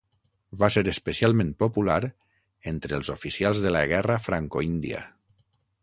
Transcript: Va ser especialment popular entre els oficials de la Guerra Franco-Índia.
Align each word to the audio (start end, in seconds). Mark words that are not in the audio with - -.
Va 0.61 0.69
ser 0.75 0.83
especialment 0.93 1.51
popular 1.59 1.99
entre 2.73 2.99
els 3.01 3.13
oficials 3.19 3.63
de 3.67 3.75
la 3.79 3.85
Guerra 3.93 4.21
Franco-Índia. 4.31 5.09